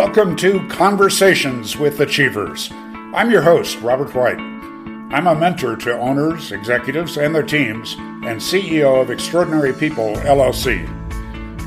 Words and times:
Welcome 0.00 0.34
to 0.36 0.66
Conversations 0.68 1.76
with 1.76 2.00
Achievers. 2.00 2.70
I'm 2.72 3.30
your 3.30 3.42
host, 3.42 3.78
Robert 3.82 4.14
White. 4.14 4.38
I'm 4.38 5.26
a 5.26 5.34
mentor 5.34 5.76
to 5.76 5.92
owners, 5.98 6.52
executives, 6.52 7.18
and 7.18 7.34
their 7.34 7.42
teams, 7.42 7.96
and 7.98 8.40
CEO 8.40 9.02
of 9.02 9.10
Extraordinary 9.10 9.74
People, 9.74 10.14
LLC. 10.16 10.88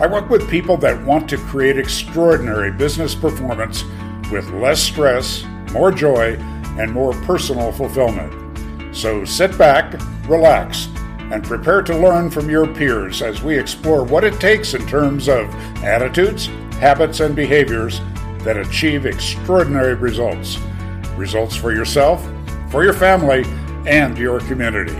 I 0.01 0.07
work 0.07 0.31
with 0.31 0.49
people 0.49 0.77
that 0.77 0.99
want 1.05 1.29
to 1.29 1.37
create 1.37 1.77
extraordinary 1.77 2.71
business 2.71 3.13
performance 3.13 3.83
with 4.31 4.49
less 4.49 4.81
stress, 4.81 5.43
more 5.71 5.91
joy, 5.91 6.33
and 6.79 6.91
more 6.91 7.13
personal 7.25 7.71
fulfillment. 7.71 8.33
So 8.95 9.25
sit 9.25 9.55
back, 9.59 9.93
relax, 10.27 10.87
and 11.19 11.43
prepare 11.43 11.83
to 11.83 11.95
learn 11.95 12.31
from 12.31 12.49
your 12.49 12.65
peers 12.65 13.21
as 13.21 13.43
we 13.43 13.59
explore 13.59 14.03
what 14.03 14.23
it 14.23 14.41
takes 14.41 14.73
in 14.73 14.87
terms 14.87 15.29
of 15.29 15.53
attitudes, 15.83 16.47
habits, 16.79 17.19
and 17.19 17.35
behaviors 17.35 18.01
that 18.43 18.57
achieve 18.57 19.05
extraordinary 19.05 19.95
results. 19.95 20.57
Results 21.15 21.55
for 21.55 21.71
yourself, 21.73 22.21
for 22.69 22.83
your 22.83 22.93
family, 22.93 23.43
and 23.87 24.17
your 24.17 24.39
community. 24.41 24.93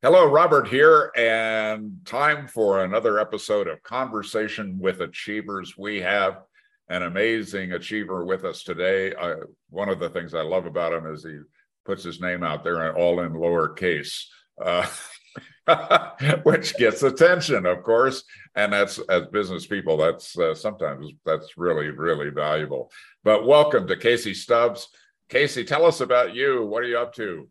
Hello, 0.00 0.26
Robert 0.26 0.68
here, 0.68 1.10
and 1.16 1.98
time 2.04 2.46
for 2.46 2.84
another 2.84 3.18
episode 3.18 3.66
of 3.66 3.82
Conversation 3.82 4.78
with 4.78 5.00
Achievers. 5.00 5.76
We 5.76 6.00
have 6.00 6.42
an 6.88 7.02
amazing 7.02 7.72
achiever 7.72 8.24
with 8.24 8.44
us 8.44 8.62
today. 8.62 9.12
Uh, 9.14 9.34
one 9.70 9.88
of 9.88 9.98
the 9.98 10.08
things 10.08 10.34
I 10.34 10.42
love 10.42 10.66
about 10.66 10.92
him 10.92 11.12
is 11.12 11.24
he 11.24 11.40
puts 11.84 12.04
his 12.04 12.20
name 12.20 12.44
out 12.44 12.62
there 12.62 12.96
all 12.96 13.20
in 13.20 13.32
lowercase. 13.32 14.24
Uh, 14.62 14.86
which 16.42 16.76
gets 16.76 17.02
attention, 17.02 17.66
of 17.66 17.82
course, 17.82 18.24
and 18.54 18.72
that's 18.72 18.98
as 19.10 19.26
business 19.26 19.66
people. 19.66 19.96
That's 19.96 20.38
uh, 20.38 20.54
sometimes 20.54 21.12
that's 21.24 21.56
really 21.56 21.88
really 21.88 22.30
valuable. 22.30 22.90
But 23.24 23.46
welcome 23.46 23.86
to 23.88 23.96
Casey 23.96 24.34
Stubbs. 24.34 24.88
Casey, 25.28 25.64
tell 25.64 25.84
us 25.84 26.00
about 26.00 26.34
you. 26.34 26.64
What 26.64 26.82
are 26.82 26.88
you 26.88 26.98
up 26.98 27.14
to? 27.14 27.48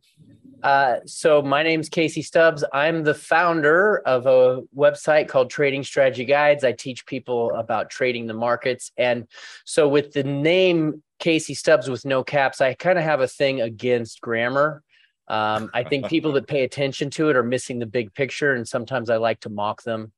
Uh, 0.63 0.97
so 1.05 1.41
my 1.43 1.61
name's 1.61 1.89
Casey 1.89 2.23
Stubbs. 2.23 2.63
I'm 2.73 3.03
the 3.03 3.13
founder 3.13 3.99
of 3.99 4.25
a 4.25 4.63
website 4.75 5.27
called 5.27 5.51
Trading 5.51 5.83
Strategy 5.83 6.25
Guides. 6.25 6.63
I 6.63 6.71
teach 6.71 7.05
people 7.05 7.51
about 7.53 7.91
trading 7.91 8.25
the 8.25 8.33
markets. 8.33 8.91
And 8.97 9.27
so 9.65 9.87
with 9.87 10.13
the 10.13 10.23
name 10.23 11.03
Casey 11.19 11.53
Stubbs 11.53 11.89
with 11.89 12.05
no 12.05 12.23
caps, 12.23 12.61
I 12.61 12.73
kind 12.73 12.97
of 12.97 13.03
have 13.03 13.21
a 13.21 13.27
thing 13.27 13.61
against 13.61 14.21
grammar. 14.21 14.81
Um, 15.27 15.69
I 15.73 15.83
think 15.83 16.07
people 16.09 16.33
that 16.33 16.47
pay 16.47 16.63
attention 16.63 17.09
to 17.11 17.29
it 17.29 17.35
are 17.35 17.43
missing 17.43 17.79
the 17.79 17.85
big 17.85 18.13
picture. 18.13 18.53
And 18.53 18.67
sometimes 18.67 19.09
I 19.09 19.17
like 19.17 19.41
to 19.41 19.49
mock 19.49 19.83
them 19.83 20.11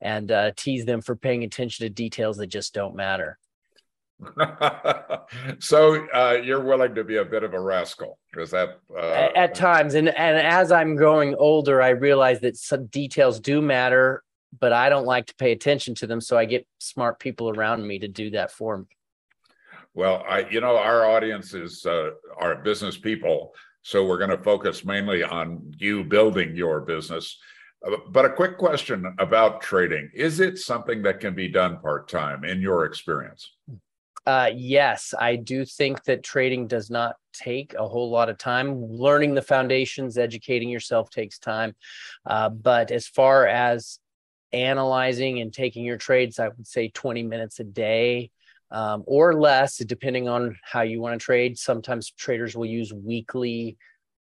and 0.00 0.30
uh, 0.30 0.52
tease 0.56 0.84
them 0.84 1.00
for 1.00 1.16
paying 1.16 1.44
attention 1.44 1.84
to 1.84 1.90
details 1.90 2.36
that 2.38 2.48
just 2.48 2.74
don't 2.74 2.94
matter. 2.94 3.38
so 5.58 6.06
uh, 6.14 6.38
you're 6.42 6.62
willing 6.62 6.94
to 6.94 7.04
be 7.04 7.16
a 7.16 7.24
bit 7.24 7.42
of 7.42 7.52
a 7.52 7.60
rascal 7.60 8.18
is 8.38 8.50
that 8.50 8.80
uh, 8.96 9.10
at, 9.10 9.36
at 9.36 9.54
times 9.54 9.94
and 9.94 10.08
and 10.08 10.38
as 10.38 10.72
i'm 10.72 10.96
growing 10.96 11.34
older 11.34 11.82
i 11.82 11.90
realize 11.90 12.40
that 12.40 12.56
some 12.56 12.86
details 12.86 13.38
do 13.38 13.60
matter 13.60 14.22
but 14.58 14.72
i 14.72 14.88
don't 14.88 15.04
like 15.04 15.26
to 15.26 15.34
pay 15.34 15.52
attention 15.52 15.94
to 15.94 16.06
them 16.06 16.18
so 16.18 16.38
i 16.38 16.46
get 16.46 16.66
smart 16.78 17.20
people 17.20 17.50
around 17.50 17.86
me 17.86 17.98
to 17.98 18.08
do 18.08 18.30
that 18.30 18.50
for 18.50 18.78
me 18.78 18.86
well 19.92 20.24
i 20.26 20.48
you 20.48 20.62
know 20.62 20.78
our 20.78 21.04
audience 21.04 21.52
is 21.52 21.84
uh, 21.84 22.08
our 22.38 22.56
business 22.56 22.96
people 22.96 23.52
so 23.86 24.04
we're 24.04 24.18
going 24.18 24.30
to 24.30 24.42
focus 24.42 24.84
mainly 24.84 25.22
on 25.22 25.72
you 25.78 26.02
building 26.02 26.56
your 26.56 26.80
business 26.80 27.38
uh, 27.86 27.96
but 28.10 28.24
a 28.24 28.30
quick 28.30 28.58
question 28.58 29.14
about 29.20 29.60
trading 29.60 30.10
is 30.12 30.40
it 30.40 30.58
something 30.58 31.02
that 31.02 31.20
can 31.20 31.34
be 31.34 31.46
done 31.46 31.78
part-time 31.80 32.44
in 32.44 32.60
your 32.60 32.84
experience 32.84 33.52
uh, 34.26 34.50
yes, 34.52 35.14
I 35.16 35.36
do 35.36 35.64
think 35.64 36.02
that 36.02 36.24
trading 36.24 36.66
does 36.66 36.90
not 36.90 37.14
take 37.32 37.74
a 37.74 37.86
whole 37.86 38.10
lot 38.10 38.28
of 38.28 38.38
time. 38.38 38.82
Learning 38.84 39.34
the 39.34 39.40
foundations, 39.42 40.18
educating 40.18 40.68
yourself 40.68 41.10
takes 41.10 41.38
time. 41.38 41.76
Uh, 42.28 42.48
but 42.48 42.90
as 42.90 43.06
far 43.06 43.46
as 43.46 44.00
analyzing 44.52 45.38
and 45.38 45.52
taking 45.52 45.84
your 45.84 45.96
trades, 45.96 46.40
I 46.40 46.48
would 46.48 46.66
say 46.66 46.88
20 46.88 47.22
minutes 47.22 47.60
a 47.60 47.64
day 47.64 48.32
um, 48.70 49.04
or 49.06 49.34
less, 49.34 49.78
depending 49.78 50.28
on 50.28 50.56
how 50.62 50.82
you 50.82 51.00
want 51.00 51.18
to 51.18 51.24
trade. 51.24 51.58
Sometimes 51.58 52.10
traders 52.10 52.56
will 52.56 52.66
use 52.66 52.92
weekly 52.92 53.76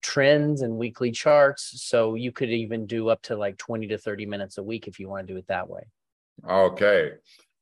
trends 0.03 0.63
and 0.63 0.77
weekly 0.77 1.11
charts. 1.11 1.83
So 1.83 2.15
you 2.15 2.33
could 2.33 2.51
even 2.51 2.87
do 2.87 3.09
up 3.09 3.23
to 3.23 3.37
like 3.37 3.59
20 3.59 3.89
to 3.89 3.99
30 3.99 4.27
minutes 4.27 4.59
a 4.59 4.63
week 4.63 4.87
if 4.87 4.99
you 4.99 5.09
want 5.09 5.27
to 5.27 5.33
do 5.33 5.39
it 5.39 5.47
that 5.49 5.69
way. 5.69 5.83
Okay. 6.49 7.13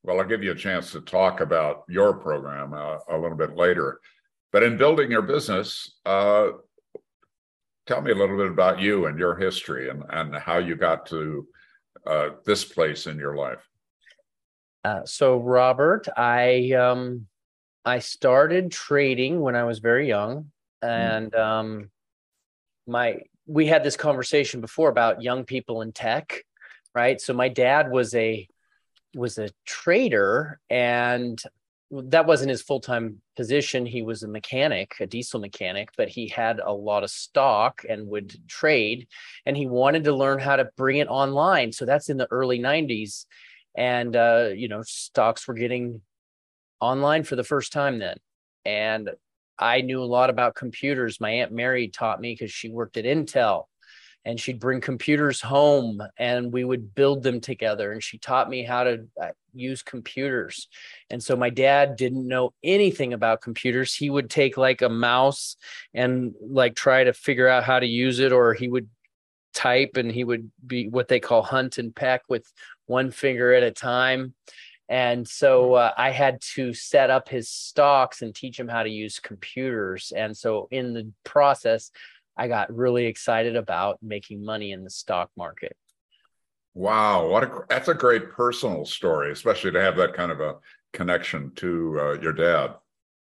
Well, 0.02 0.20
I'll 0.20 0.26
give 0.26 0.42
you 0.42 0.52
a 0.52 0.56
chance 0.56 0.92
to 0.92 1.00
talk 1.00 1.40
about 1.40 1.84
your 1.88 2.14
program 2.14 2.74
uh, 2.74 2.98
a 3.08 3.18
little 3.18 3.36
bit 3.36 3.56
later. 3.56 4.00
But 4.52 4.62
in 4.62 4.76
building 4.76 5.10
your 5.10 5.22
business, 5.22 5.96
uh, 6.04 6.48
tell 7.86 8.02
me 8.02 8.12
a 8.12 8.14
little 8.14 8.36
bit 8.36 8.46
about 8.46 8.80
you 8.80 9.06
and 9.06 9.18
your 9.18 9.34
history 9.34 9.88
and, 9.88 10.04
and 10.10 10.34
how 10.34 10.58
you 10.58 10.76
got 10.76 11.06
to 11.06 11.46
uh, 12.06 12.28
this 12.44 12.64
place 12.64 13.06
in 13.06 13.18
your 13.18 13.36
life. 13.36 13.66
Uh, 14.86 15.04
so, 15.04 15.38
Robert, 15.38 16.06
I 16.16 16.70
um, 16.72 17.26
I 17.84 17.98
started 17.98 18.70
trading 18.70 19.40
when 19.40 19.56
I 19.56 19.64
was 19.64 19.80
very 19.80 20.06
young, 20.06 20.52
hmm. 20.80 20.88
and 20.88 21.32
mm. 21.32 21.38
um, 21.40 21.90
my 22.86 23.22
we 23.46 23.66
had 23.66 23.82
this 23.82 23.96
conversation 23.96 24.60
before 24.60 24.88
about 24.88 25.22
young 25.22 25.44
people 25.44 25.82
in 25.82 25.90
tech, 25.90 26.44
right? 26.94 27.20
So, 27.20 27.32
my 27.32 27.48
dad 27.48 27.90
was 27.90 28.14
a 28.14 28.46
was 29.16 29.38
a 29.38 29.48
trader 29.64 30.60
and 30.70 31.42
that 31.90 32.26
wasn't 32.26 32.50
his 32.50 32.62
full-time 32.62 33.22
position 33.36 33.86
he 33.86 34.02
was 34.02 34.24
a 34.24 34.28
mechanic 34.28 34.96
a 35.00 35.06
diesel 35.06 35.40
mechanic 35.40 35.88
but 35.96 36.08
he 36.08 36.26
had 36.26 36.58
a 36.58 36.72
lot 36.72 37.04
of 37.04 37.08
stock 37.08 37.82
and 37.88 38.08
would 38.08 38.36
trade 38.48 39.06
and 39.46 39.56
he 39.56 39.66
wanted 39.66 40.04
to 40.04 40.12
learn 40.12 40.38
how 40.38 40.56
to 40.56 40.68
bring 40.76 40.96
it 40.96 41.06
online 41.06 41.70
so 41.72 41.86
that's 41.86 42.10
in 42.10 42.16
the 42.16 42.30
early 42.30 42.58
90s 42.58 43.24
and 43.76 44.16
uh, 44.16 44.50
you 44.54 44.68
know 44.68 44.82
stocks 44.82 45.46
were 45.46 45.54
getting 45.54 46.00
online 46.80 47.24
for 47.24 47.36
the 47.36 47.44
first 47.44 47.72
time 47.72 47.98
then. 47.98 48.16
And 48.64 49.10
i 49.58 49.80
knew 49.80 50.02
a 50.02 50.04
lot 50.04 50.30
about 50.30 50.54
computers. 50.54 51.20
My 51.20 51.30
aunt 51.30 51.52
mary 51.52 51.88
taught 51.88 52.20
me 52.20 52.32
because 52.32 52.52
she 52.52 52.68
worked 52.68 52.96
at 52.96 53.04
intel 53.04 53.64
and 54.26 54.40
she'd 54.40 54.58
bring 54.58 54.80
computers 54.80 55.40
home 55.40 56.02
and 56.18 56.52
we 56.52 56.64
would 56.64 56.94
build 56.96 57.22
them 57.22 57.40
together 57.40 57.92
and 57.92 58.02
she 58.02 58.18
taught 58.18 58.50
me 58.50 58.64
how 58.64 58.82
to 58.82 59.06
uh, 59.22 59.28
use 59.54 59.82
computers. 59.82 60.66
And 61.10 61.22
so 61.22 61.36
my 61.36 61.48
dad 61.48 61.96
didn't 61.96 62.26
know 62.26 62.52
anything 62.64 63.12
about 63.12 63.40
computers. 63.40 63.94
He 63.94 64.10
would 64.10 64.28
take 64.28 64.56
like 64.56 64.82
a 64.82 64.88
mouse 64.88 65.56
and 65.94 66.34
like 66.40 66.74
try 66.74 67.04
to 67.04 67.12
figure 67.12 67.48
out 67.48 67.62
how 67.62 67.78
to 67.78 67.86
use 67.86 68.18
it 68.18 68.32
or 68.32 68.52
he 68.52 68.66
would 68.66 68.88
type 69.54 69.96
and 69.96 70.10
he 70.10 70.24
would 70.24 70.50
be 70.66 70.88
what 70.88 71.06
they 71.08 71.20
call 71.20 71.42
hunt 71.42 71.78
and 71.78 71.94
peck 71.94 72.22
with 72.28 72.52
one 72.86 73.10
finger 73.10 73.52
at 73.52 73.62
a 73.62 73.70
time 73.70 74.34
and 74.88 75.26
so 75.26 75.74
uh, 75.74 75.92
i 75.96 76.10
had 76.10 76.40
to 76.40 76.72
set 76.72 77.10
up 77.10 77.28
his 77.28 77.48
stocks 77.48 78.22
and 78.22 78.34
teach 78.34 78.58
him 78.58 78.68
how 78.68 78.82
to 78.82 78.90
use 78.90 79.18
computers 79.18 80.12
and 80.16 80.36
so 80.36 80.68
in 80.70 80.94
the 80.94 81.10
process 81.24 81.90
I 82.36 82.48
got 82.48 82.74
really 82.74 83.06
excited 83.06 83.56
about 83.56 83.98
making 84.02 84.44
money 84.44 84.72
in 84.72 84.84
the 84.84 84.90
stock 84.90 85.30
market. 85.36 85.76
Wow, 86.74 87.28
what 87.28 87.44
a 87.44 87.60
that's 87.68 87.88
a 87.88 87.94
great 87.94 88.30
personal 88.30 88.84
story, 88.84 89.32
especially 89.32 89.72
to 89.72 89.80
have 89.80 89.96
that 89.96 90.12
kind 90.12 90.30
of 90.30 90.40
a 90.40 90.56
connection 90.92 91.52
to 91.56 91.98
uh, 91.98 92.20
your 92.20 92.34
dad. 92.34 92.74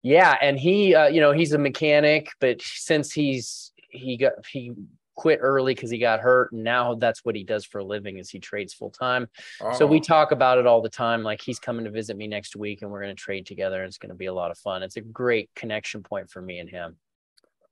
Yeah, 0.02 0.36
and 0.42 0.58
he, 0.58 0.94
uh, 0.94 1.06
you 1.06 1.20
know, 1.20 1.30
he's 1.30 1.52
a 1.52 1.58
mechanic, 1.58 2.30
but 2.40 2.60
since 2.60 3.12
he's 3.12 3.72
he 3.90 4.16
got 4.16 4.32
he 4.50 4.72
quit 5.14 5.38
early 5.42 5.74
because 5.74 5.90
he 5.90 5.98
got 5.98 6.20
hurt, 6.20 6.52
and 6.52 6.64
now 6.64 6.94
that's 6.94 7.24
what 7.24 7.34
he 7.34 7.44
does 7.44 7.64
for 7.64 7.78
a 7.78 7.84
living 7.84 8.18
is 8.18 8.30
he 8.30 8.38
trades 8.38 8.74
full 8.74 8.90
time. 8.90 9.28
Oh. 9.60 9.72
So 9.74 9.86
we 9.86 9.98
oh. 9.98 10.02
talk 10.02 10.32
about 10.32 10.58
it 10.58 10.66
all 10.66 10.82
the 10.82 10.88
time. 10.88 11.22
Like 11.22 11.40
he's 11.40 11.58
coming 11.58 11.84
to 11.84 11.90
visit 11.90 12.16
me 12.16 12.26
next 12.26 12.56
week, 12.56 12.82
and 12.82 12.90
we're 12.90 13.02
going 13.02 13.14
to 13.14 13.20
trade 13.20 13.46
together. 13.46 13.80
And 13.80 13.88
it's 13.88 13.98
going 13.98 14.10
to 14.10 14.16
be 14.16 14.26
a 14.26 14.34
lot 14.34 14.50
of 14.50 14.58
fun. 14.58 14.82
It's 14.82 14.96
a 14.96 15.00
great 15.00 15.50
connection 15.54 16.02
point 16.02 16.30
for 16.30 16.42
me 16.42 16.58
and 16.58 16.68
him. 16.68 16.96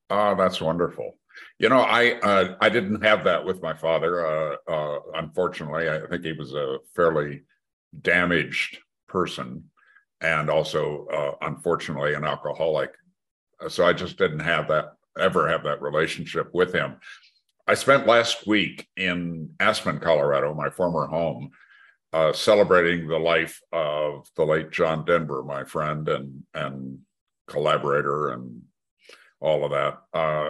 Oh, 0.09 0.35
that's 0.35 0.61
wonderful. 0.61 1.17
You 1.57 1.69
know, 1.69 1.79
I 1.79 2.19
uh, 2.19 2.55
I 2.61 2.69
didn't 2.69 3.03
have 3.03 3.23
that 3.23 3.43
with 3.43 3.61
my 3.61 3.73
father. 3.73 4.25
Uh, 4.25 4.55
uh, 4.67 4.99
unfortunately, 5.15 5.89
I 5.89 6.01
think 6.07 6.23
he 6.23 6.33
was 6.33 6.53
a 6.53 6.77
fairly 6.95 7.43
damaged 8.01 8.77
person, 9.07 9.63
and 10.21 10.49
also, 10.49 11.07
uh, 11.07 11.47
unfortunately, 11.47 12.13
an 12.13 12.23
alcoholic. 12.23 12.91
So 13.67 13.85
I 13.85 13.93
just 13.93 14.17
didn't 14.17 14.41
have 14.41 14.67
that 14.67 14.93
ever 15.19 15.47
have 15.47 15.63
that 15.63 15.81
relationship 15.81 16.53
with 16.53 16.73
him. 16.73 16.97
I 17.65 17.75
spent 17.75 18.07
last 18.07 18.45
week 18.45 18.87
in 18.97 19.51
Aspen, 19.59 19.99
Colorado, 19.99 20.53
my 20.53 20.69
former 20.69 21.07
home, 21.07 21.51
uh, 22.11 22.33
celebrating 22.33 23.07
the 23.07 23.17
life 23.17 23.61
of 23.71 24.27
the 24.35 24.45
late 24.45 24.71
John 24.71 25.05
Denver, 25.05 25.43
my 25.43 25.63
friend 25.63 26.07
and 26.09 26.43
and 26.53 26.99
collaborator, 27.47 28.29
and 28.29 28.63
all 29.39 29.63
of 29.63 29.71
that. 29.71 30.01
Uh, 30.13 30.49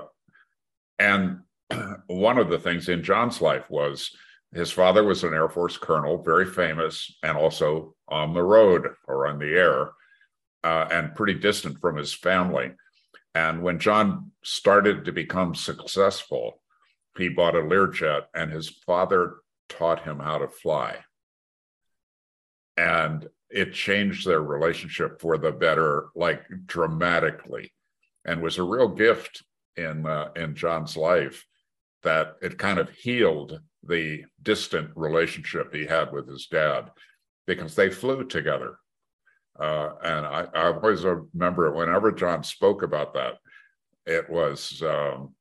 and 0.98 1.40
one 2.08 2.40
of 2.40 2.50
the 2.50 2.60
things 2.60 2.90
in 2.90 3.04
John's 3.04 3.42
life 3.42 3.70
was 3.70 4.10
his 4.54 4.72
father 4.72 5.04
was 5.04 5.24
an 5.24 5.34
Air 5.34 5.50
Force 5.50 5.78
colonel, 5.78 6.22
very 6.22 6.46
famous, 6.46 7.16
and 7.22 7.38
also 7.38 7.96
on 8.08 8.34
the 8.34 8.44
road 8.44 8.88
or 9.08 9.28
on 9.28 9.40
the 9.40 9.54
air, 9.54 9.92
uh, 10.64 10.88
and 10.92 11.16
pretty 11.16 11.36
distant 11.36 11.80
from 11.80 11.96
his 11.96 12.14
family. 12.14 12.72
And 13.36 13.64
when 13.64 13.80
John 13.80 14.32
started 14.44 15.06
to 15.06 15.12
become 15.12 15.56
successful, 15.56 16.62
he 17.18 17.30
bought 17.30 17.56
a 17.56 17.62
Learjet, 17.62 18.24
and 18.34 18.52
his 18.52 18.70
father 18.70 19.36
taught 19.70 20.04
him 20.04 20.20
how 20.20 20.40
to 20.40 20.48
fly. 20.48 20.98
And 22.76 23.28
it 23.50 23.74
changed 23.74 24.28
their 24.28 24.42
relationship 24.42 25.22
for 25.22 25.38
the 25.38 25.52
better, 25.52 26.08
like 26.16 26.44
dramatically, 26.66 27.72
and 28.26 28.42
was 28.42 28.58
a 28.58 28.64
real 28.64 28.88
gift 28.88 29.44
in 29.78 30.06
uh, 30.06 30.30
in 30.36 30.56
John's 30.56 30.98
life 30.98 31.46
that 32.02 32.36
it 32.42 32.58
kind 32.58 32.80
of 32.80 32.90
healed 32.90 33.60
the 33.84 34.24
distant 34.42 34.92
relationship 34.96 35.74
he 35.74 35.86
had 35.86 36.12
with 36.12 36.28
his 36.28 36.48
dad 36.48 36.90
because 37.48 37.76
they 37.76 37.90
flew 37.90 38.26
together. 38.26 38.78
Uh, 39.60 39.92
and 40.04 40.26
I, 40.26 40.48
I, 40.54 40.74
always 40.74 41.04
remember 41.04 41.72
whenever 41.72 42.12
John 42.12 42.44
spoke 42.44 42.82
about 42.82 43.14
that, 43.14 43.36
it 44.06 44.28
was 44.30 44.82
um, 44.82 45.36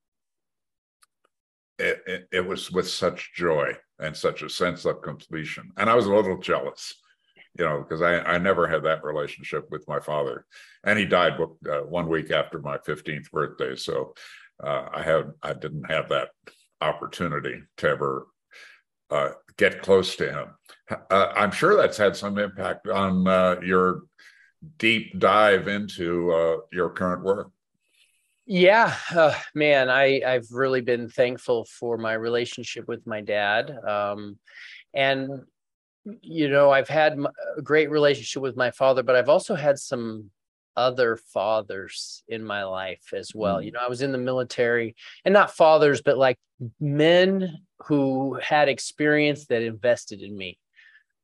it, 1.82 2.02
it, 2.06 2.29
it, 2.32 2.46
was 2.46 2.70
with 2.70 2.88
such 2.88 3.32
joy 3.34 3.73
and 3.99 4.17
such 4.17 4.43
a 4.43 4.49
sense 4.49 4.84
of 4.84 5.02
completion. 5.02 5.70
And 5.76 5.90
I 5.90 5.94
was 5.94 6.06
a 6.06 6.14
little 6.14 6.38
jealous, 6.38 6.94
you 7.58 7.64
know, 7.64 7.82
because 7.82 8.02
I, 8.02 8.20
I 8.20 8.38
never 8.38 8.67
had 8.67 8.84
that 8.84 9.05
relationship 9.05 9.67
with 9.70 9.87
my 9.88 10.00
father. 10.00 10.46
And 10.84 10.99
he 10.99 11.05
died 11.05 11.34
uh, 11.40 11.81
one 11.81 12.08
week 12.08 12.31
after 12.31 12.58
my 12.61 12.79
15th 12.79 13.31
birthday. 13.31 13.76
So 13.76 14.14
uh, 14.62 14.88
I 14.94 15.02
had 15.02 15.32
I 15.43 15.52
didn't 15.52 15.90
have 15.90 16.08
that 16.08 16.29
opportunity 16.81 17.62
to 17.79 17.88
ever 17.88 18.26
uh, 19.11 19.31
get 19.56 19.82
close 19.82 20.17
to 20.17 20.32
him. 20.32 20.49
Uh, 21.11 21.32
I'm 21.37 21.50
sure 21.50 21.76
that's 21.76 21.96
had 21.96 22.17
some 22.17 22.38
impact 22.38 22.88
on 22.88 23.26
uh, 23.26 23.56
your 23.62 24.02
deep 24.79 25.19
dive 25.19 25.69
into 25.69 26.32
uh, 26.32 26.56
your 26.73 26.90
current 26.90 27.23
work. 27.23 27.52
Yeah, 28.55 28.95
uh, 29.17 29.33
man, 29.55 29.89
I 29.89 30.21
I've 30.27 30.49
really 30.51 30.83
been 30.83 31.09
thankful 31.09 31.65
for 31.65 31.97
my 31.97 32.13
relationship 32.13 32.87
with 32.87 33.07
my 33.07 33.23
dad, 33.23 33.71
um, 33.71 34.39
and 34.93 35.31
you 36.21 36.51
know 36.51 36.71
I've 36.71 36.87
had 36.87 37.19
a 37.57 37.63
great 37.63 37.91
relationship 37.91 38.43
with 38.43 38.55
my 38.55 38.71
father, 38.71 39.03
but 39.03 39.17
I've 39.17 39.31
also 39.31 39.55
had 39.55 39.79
some 39.79 40.31
other 40.77 41.17
fathers 41.17 42.25
in 42.29 42.45
my 42.45 42.65
life 42.65 43.15
as 43.15 43.35
well. 43.35 43.57
Mm. 43.57 43.65
You 43.65 43.73
know, 43.73 43.81
I 43.81 43.89
was 43.89 44.03
in 44.03 44.13
the 44.13 44.19
military, 44.19 44.97
and 45.25 45.33
not 45.33 45.57
fathers, 45.57 46.03
but 46.03 46.19
like 46.19 46.37
men 46.79 47.57
who 47.87 48.35
had 48.35 48.69
experience 48.69 49.47
that 49.47 49.63
invested 49.63 50.21
in 50.21 50.37
me. 50.37 50.59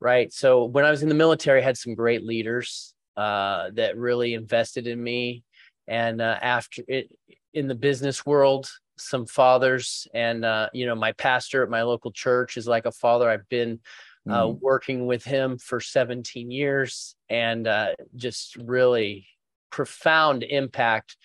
Right. 0.00 0.32
So 0.32 0.64
when 0.64 0.86
I 0.86 0.90
was 0.90 1.02
in 1.02 1.10
the 1.10 1.14
military, 1.14 1.60
I 1.60 1.64
had 1.64 1.76
some 1.76 1.94
great 1.94 2.24
leaders 2.24 2.94
uh, 3.18 3.68
that 3.74 3.98
really 3.98 4.32
invested 4.32 4.86
in 4.86 5.02
me 5.02 5.44
and 5.88 6.20
uh, 6.20 6.38
after 6.40 6.82
it 6.86 7.10
in 7.54 7.66
the 7.66 7.74
business 7.74 8.24
world 8.24 8.70
some 9.00 9.26
fathers 9.26 10.06
and 10.12 10.44
uh, 10.44 10.68
you 10.72 10.86
know 10.86 10.94
my 10.94 11.12
pastor 11.12 11.62
at 11.62 11.70
my 11.70 11.82
local 11.82 12.12
church 12.12 12.56
is 12.56 12.66
like 12.66 12.86
a 12.86 12.92
father. 12.92 13.28
I've 13.28 13.48
been 13.48 13.80
uh, 14.28 14.44
mm. 14.44 14.60
working 14.60 15.06
with 15.06 15.24
him 15.24 15.58
for 15.58 15.80
17 15.80 16.50
years 16.50 17.14
and 17.28 17.66
uh, 17.66 17.92
just 18.16 18.56
really 18.56 19.26
profound 19.70 20.42
impact 20.42 21.16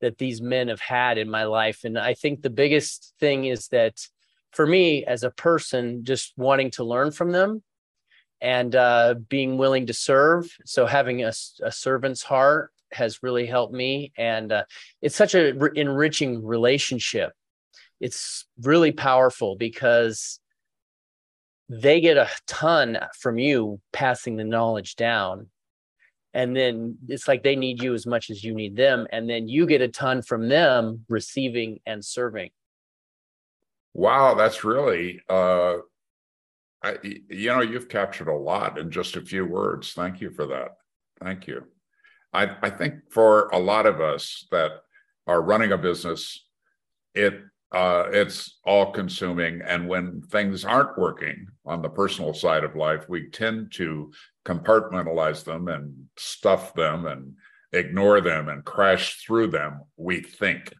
that 0.00 0.18
these 0.18 0.40
men 0.40 0.68
have 0.68 0.80
had 0.80 1.18
in 1.18 1.30
my 1.30 1.44
life. 1.44 1.84
And 1.84 1.98
i 1.98 2.14
think 2.14 2.42
the 2.42 2.50
biggest 2.50 3.14
thing 3.20 3.44
is 3.44 3.68
that 3.68 4.06
for 4.50 4.66
me 4.66 5.04
as 5.04 5.22
a 5.22 5.30
person 5.30 6.04
just 6.04 6.32
wanting 6.36 6.70
to 6.72 6.84
learn 6.84 7.10
from 7.12 7.30
them 7.32 7.62
and 8.40 8.74
uh, 8.74 9.14
being 9.28 9.56
willing 9.56 9.86
to 9.86 9.94
serve. 9.94 10.52
So 10.66 10.86
having 10.86 11.22
a, 11.22 11.32
a 11.62 11.70
servant's 11.70 12.24
heart 12.24 12.72
has 12.92 13.22
really 13.22 13.46
helped 13.46 13.74
me. 13.74 14.12
And 14.16 14.52
uh, 14.52 14.64
it's 15.00 15.16
such 15.16 15.34
a 15.34 15.52
re- 15.52 15.70
enriching 15.74 16.44
relationship. 16.44 17.32
It's 18.00 18.46
really 18.60 18.92
powerful 18.92 19.56
because 19.56 20.40
they 21.68 22.00
get 22.00 22.16
a 22.16 22.28
ton 22.46 22.98
from 23.18 23.38
you 23.38 23.80
passing 23.92 24.36
the 24.36 24.44
knowledge 24.44 24.96
down. 24.96 25.48
And 26.34 26.56
then 26.56 26.98
it's 27.08 27.28
like 27.28 27.42
they 27.42 27.56
need 27.56 27.82
you 27.82 27.94
as 27.94 28.06
much 28.06 28.30
as 28.30 28.42
you 28.42 28.54
need 28.54 28.76
them. 28.76 29.06
And 29.12 29.28
then 29.28 29.48
you 29.48 29.66
get 29.66 29.82
a 29.82 29.88
ton 29.88 30.22
from 30.22 30.48
them 30.48 31.04
receiving 31.08 31.80
and 31.86 32.04
serving. 32.04 32.50
Wow 33.94 34.34
that's 34.34 34.64
really 34.64 35.20
uh 35.28 35.76
I, 36.82 36.96
you 37.02 37.48
know 37.48 37.60
you've 37.60 37.88
captured 37.88 38.28
a 38.28 38.36
lot 38.36 38.78
in 38.78 38.90
just 38.90 39.16
a 39.16 39.20
few 39.20 39.46
words. 39.46 39.92
Thank 39.92 40.20
you 40.20 40.30
for 40.30 40.46
that. 40.46 40.76
Thank 41.22 41.46
you 41.46 41.64
I, 42.32 42.56
I 42.62 42.70
think 42.70 42.94
for 43.10 43.48
a 43.48 43.58
lot 43.58 43.86
of 43.86 44.00
us 44.00 44.46
that 44.50 44.72
are 45.26 45.42
running 45.42 45.72
a 45.72 45.78
business, 45.78 46.46
it 47.14 47.40
uh, 47.72 48.04
it's 48.12 48.58
all 48.66 48.92
consuming. 48.92 49.62
And 49.66 49.88
when 49.88 50.20
things 50.20 50.64
aren't 50.64 50.98
working 50.98 51.46
on 51.64 51.80
the 51.80 51.88
personal 51.88 52.34
side 52.34 52.64
of 52.64 52.76
life, 52.76 53.06
we 53.08 53.30
tend 53.30 53.72
to 53.72 54.12
compartmentalize 54.44 55.42
them 55.44 55.68
and 55.68 55.94
stuff 56.18 56.74
them 56.74 57.06
and 57.06 57.34
ignore 57.72 58.20
them 58.20 58.50
and 58.50 58.62
crash 58.64 59.24
through 59.24 59.46
them, 59.46 59.80
we 59.96 60.20
think. 60.20 60.74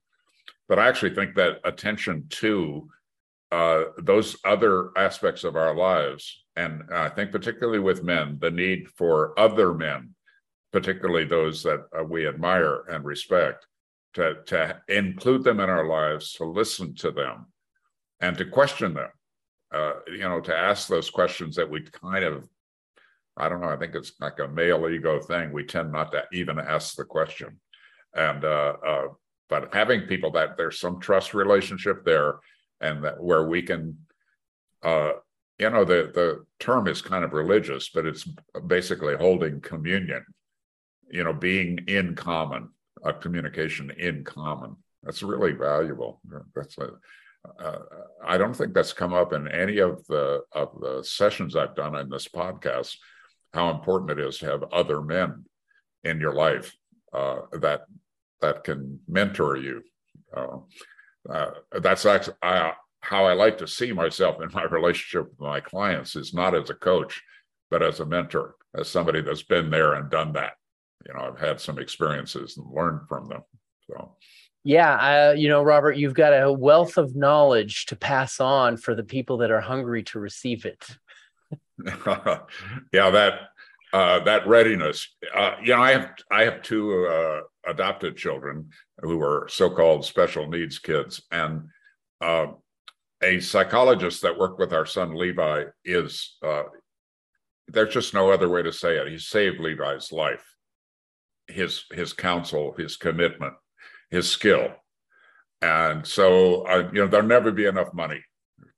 But 0.69 0.78
I 0.78 0.88
actually 0.88 1.14
think 1.14 1.34
that 1.37 1.60
attention 1.64 2.26
to 2.28 2.88
uh, 3.50 3.84
those 3.98 4.37
other 4.44 4.90
aspects 4.96 5.44
of 5.44 5.56
our 5.56 5.75
lives, 5.75 6.44
and 6.56 6.82
I 6.93 7.08
think 7.08 7.32
particularly 7.32 7.78
with 7.78 8.02
men, 8.02 8.37
the 8.38 8.50
need 8.50 8.88
for 8.96 9.38
other 9.38 9.72
men 9.72 10.14
particularly 10.72 11.24
those 11.24 11.62
that 11.62 11.84
uh, 11.98 12.02
we 12.02 12.26
admire 12.26 12.84
and 12.90 13.04
respect, 13.04 13.66
to, 14.14 14.36
to 14.46 14.80
include 14.88 15.44
them 15.44 15.60
in 15.60 15.70
our 15.70 15.86
lives, 15.86 16.32
to 16.34 16.44
listen 16.44 16.94
to 16.96 17.10
them, 17.10 17.46
and 18.20 18.36
to 18.38 18.44
question 18.44 18.94
them. 18.94 19.10
Uh, 19.72 19.94
you 20.06 20.19
know, 20.19 20.40
to 20.40 20.54
ask 20.54 20.88
those 20.88 21.08
questions 21.08 21.56
that 21.56 21.69
we 21.69 21.80
kind 21.80 22.24
of, 22.24 22.46
I 23.38 23.48
don't 23.48 23.62
know, 23.62 23.70
I 23.70 23.76
think 23.76 23.94
it's 23.94 24.12
like 24.20 24.38
a 24.38 24.48
male 24.48 24.86
ego 24.88 25.19
thing. 25.20 25.50
We 25.50 25.64
tend 25.64 25.92
not 25.92 26.12
to 26.12 26.24
even 26.32 26.58
ask 26.58 26.94
the 26.94 27.04
question. 27.04 27.58
And, 28.14 28.44
uh, 28.44 28.74
uh, 28.86 29.06
but 29.48 29.74
having 29.74 30.02
people 30.02 30.30
that 30.32 30.58
there's 30.58 30.78
some 30.78 31.00
trust 31.00 31.32
relationship 31.32 32.04
there 32.04 32.40
and 32.82 33.02
that 33.05 33.22
where 33.22 33.46
we 33.46 33.62
can, 33.62 33.96
uh, 34.82 35.12
you 35.58 35.70
know, 35.70 35.84
the, 35.84 36.10
the 36.14 36.44
term 36.60 36.86
is 36.86 37.00
kind 37.00 37.24
of 37.24 37.32
religious, 37.32 37.88
but 37.88 38.05
it's 38.05 38.29
basically 38.67 39.17
holding 39.17 39.60
communion 39.62 40.22
you 41.12 41.22
know, 41.22 41.32
being 41.32 41.78
in 41.86 42.16
common, 42.16 42.70
a 43.04 43.12
communication 43.12 43.92
in 43.98 44.24
common. 44.24 44.76
That's 45.02 45.22
really 45.22 45.52
valuable. 45.52 46.20
That's 46.56 46.76
a, 46.78 46.92
uh, 47.62 47.78
I 48.24 48.38
don't 48.38 48.54
think 48.54 48.72
that's 48.72 48.94
come 48.94 49.12
up 49.12 49.32
in 49.32 49.46
any 49.46 49.78
of 49.78 50.04
the 50.06 50.42
of 50.52 50.81
the 50.81 51.02
sessions 51.02 51.54
I've 51.54 51.76
done 51.76 51.96
in 51.96 52.08
this 52.08 52.28
podcast. 52.28 52.96
How 53.52 53.70
important 53.70 54.12
it 54.12 54.20
is 54.20 54.38
to 54.38 54.46
have 54.46 54.64
other 54.72 55.02
men 55.02 55.44
in 56.02 56.19
your 56.19 56.32
life 56.32 56.74
uh, 57.12 57.40
that 57.60 57.82
that 58.40 58.64
can 58.64 59.00
mentor 59.06 59.56
you. 59.56 59.82
Uh, 60.34 60.58
uh 61.31 61.50
that's 61.81 62.06
actually 62.06 62.36
I, 62.42 62.72
how 63.00 63.26
I 63.26 63.34
like 63.34 63.58
to 63.58 63.66
see 63.69 63.92
myself 63.92 64.40
in 64.40 64.48
my 64.54 64.64
relationship 64.64 65.28
with 65.31 65.40
my 65.40 65.60
clients 65.60 66.16
is 66.16 66.32
not 66.32 66.54
as 66.54 66.70
a 66.70 66.74
coach, 66.74 67.20
but 67.70 67.82
as 67.82 68.00
a 68.00 68.06
mentor, 68.06 68.54
as 68.74 68.88
somebody 68.88 69.20
that's 69.20 69.42
been 69.42 69.69
there 69.69 69.94
and 69.94 70.08
done 70.08 70.32
that 70.34 70.52
you 71.06 71.14
know 71.14 71.20
I've 71.20 71.40
had 71.40 71.60
some 71.60 71.78
experiences 71.78 72.56
and 72.56 72.66
learned 72.72 73.08
from 73.08 73.28
them. 73.28 73.42
So 73.88 74.16
yeah, 74.64 74.94
uh, 75.30 75.32
you 75.32 75.48
know, 75.48 75.62
Robert, 75.62 75.96
you've 75.96 76.14
got 76.14 76.30
a 76.32 76.52
wealth 76.52 76.96
of 76.96 77.16
knowledge 77.16 77.86
to 77.86 77.96
pass 77.96 78.38
on 78.38 78.76
for 78.76 78.94
the 78.94 79.02
people 79.02 79.38
that 79.38 79.50
are 79.50 79.60
hungry 79.60 80.04
to 80.04 80.20
receive 80.20 80.64
it. 80.64 80.86
yeah, 82.92 83.10
that 83.10 83.40
uh, 83.92 84.20
that 84.20 84.46
readiness. 84.46 85.08
Uh, 85.34 85.56
you 85.62 85.74
know, 85.74 85.82
I 85.82 85.90
have 85.92 86.10
I 86.30 86.44
have 86.44 86.62
two 86.62 87.06
uh, 87.06 87.40
adopted 87.66 88.16
children 88.16 88.70
who 89.00 89.20
are 89.20 89.48
so-called 89.50 90.04
special 90.04 90.48
needs 90.48 90.78
kids, 90.78 91.22
and 91.32 91.68
uh, 92.20 92.46
a 93.20 93.40
psychologist 93.40 94.22
that 94.22 94.38
worked 94.38 94.60
with 94.60 94.72
our 94.72 94.86
son 94.86 95.14
Levi 95.14 95.64
is. 95.84 96.36
Uh, 96.42 96.64
there's 97.68 97.94
just 97.94 98.12
no 98.12 98.30
other 98.30 98.48
way 98.48 98.62
to 98.62 98.72
say 98.72 98.96
it. 98.96 99.08
He 99.08 99.18
saved 99.18 99.58
Levi's 99.58 100.12
life 100.12 100.51
his 101.49 101.84
his 101.93 102.13
counsel, 102.13 102.75
his 102.77 102.96
commitment, 102.96 103.55
his 104.11 104.31
skill, 104.31 104.69
and 105.61 106.06
so 106.06 106.67
uh, 106.67 106.89
you 106.93 107.01
know 107.01 107.06
there'll 107.08 107.27
never 107.27 107.51
be 107.51 107.67
enough 107.67 107.93
money 107.94 108.22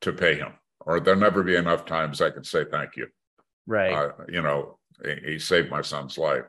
to 0.00 0.12
pay 0.12 0.34
him, 0.36 0.52
or 0.80 1.00
there'll 1.00 1.20
never 1.20 1.42
be 1.42 1.56
enough 1.56 1.84
times 1.86 2.20
I 2.20 2.30
can 2.30 2.44
say 2.44 2.64
thank 2.70 2.96
you. 2.96 3.08
Right. 3.66 3.92
Uh, 3.92 4.12
you 4.28 4.42
know, 4.42 4.78
he, 5.04 5.32
he 5.32 5.38
saved 5.38 5.70
my 5.70 5.82
son's 5.82 6.18
life, 6.18 6.44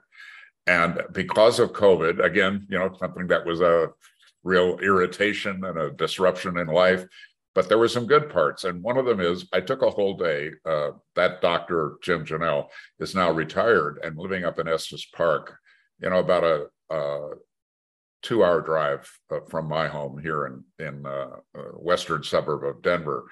and 0.68 1.02
because 1.12 1.60
of 1.60 1.74
COVID, 1.74 2.24
again, 2.24 2.66
you 2.70 2.78
know, 2.80 2.96
something 3.00 3.28
that 3.28 3.46
was 3.46 3.62
a 3.62 3.90
real 4.44 4.78
irritation 4.80 5.64
and 5.66 5.78
a 5.78 5.92
disruption 5.92 6.58
in 6.58 6.68
life. 6.68 7.06
but 7.56 7.70
there 7.70 7.78
were 7.78 7.88
some 7.88 8.06
good 8.06 8.30
parts. 8.30 8.66
And 8.66 8.84
one 8.84 8.98
of 8.98 9.06
them 9.06 9.22
is 9.22 9.48
I 9.54 9.62
took 9.62 9.82
a 9.82 9.90
whole 9.90 10.16
day. 10.18 10.52
Uh, 10.66 10.92
that 11.16 11.42
doctor, 11.42 11.96
Jim 12.04 12.26
Janelle, 12.26 12.68
is 13.00 13.16
now 13.16 13.32
retired 13.32 14.00
and 14.04 14.18
living 14.18 14.44
up 14.44 14.60
in 14.60 14.68
Estes 14.68 15.06
Park, 15.16 15.58
you 16.00 16.10
know, 16.10 16.20
about 16.20 16.44
a, 16.44 16.68
a 16.90 17.30
two 18.22 18.44
hour 18.44 18.62
drive 18.62 19.10
uh, 19.32 19.40
from 19.50 19.68
my 19.68 19.88
home 19.88 20.18
here 20.18 20.46
in, 20.48 20.64
in 20.86 21.06
uh, 21.06 21.38
uh 21.56 21.62
western 21.74 22.24
suburb 22.24 22.64
of 22.64 22.82
Denver. 22.82 23.26